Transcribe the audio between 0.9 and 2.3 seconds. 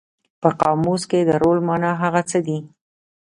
کې د رول مانا هغه